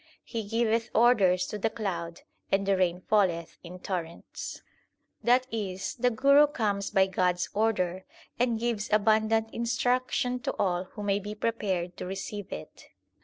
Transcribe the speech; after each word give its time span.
He 0.23 0.41
giveth 0.45 0.89
orders 0.95 1.45
to 1.45 1.59
the 1.59 1.69
Cloud 1.69 2.21
and 2.51 2.65
the 2.65 2.75
rain 2.75 3.01
falleth 3.07 3.59
in 3.61 3.77
torrents. 3.77 4.63
That 5.21 5.45
is, 5.51 5.93
the 5.93 6.09
Guru 6.09 6.47
comes 6.47 6.89
by 6.89 7.05
God 7.05 7.35
s 7.35 7.49
order 7.53 8.03
and 8.39 8.59
gives 8.59 8.91
abundant 8.91 9.53
instruction 9.53 10.39
to 10.39 10.55
all 10.55 10.85
who 10.85 11.03
may 11.03 11.19
be 11.19 11.35
prepared 11.35 11.97
to 11.97 12.07
receive 12.07 12.51
it. 12.51 12.87